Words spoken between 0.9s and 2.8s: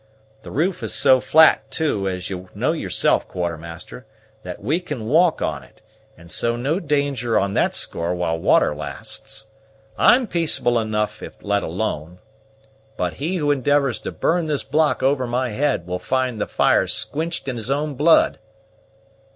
so flat, too, as you know